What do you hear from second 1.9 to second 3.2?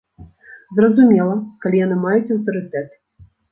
маюць аўтарытэт.